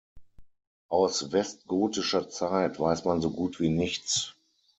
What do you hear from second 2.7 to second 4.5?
weiß man so gut wie nichts.